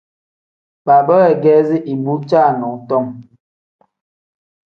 [0.85, 3.07] Baaba weegeezi ibu caanadom.